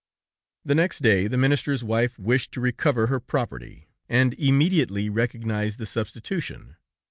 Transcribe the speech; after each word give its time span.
"The 0.65 0.73
next 0.73 1.03
day, 1.03 1.27
the 1.27 1.37
minister's 1.37 1.83
wife 1.83 2.17
wished 2.17 2.51
to 2.53 2.59
recover 2.59 3.05
her 3.05 3.19
property, 3.19 3.87
and 4.09 4.33
immediately 4.33 5.11
recognized 5.11 5.77
the 5.77 5.85
substitution. 5.85 6.75